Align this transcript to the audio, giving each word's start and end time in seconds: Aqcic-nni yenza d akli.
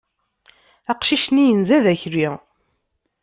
Aqcic-nni 0.91 1.43
yenza 1.45 1.77
d 1.83 1.85
akli. 1.93 2.27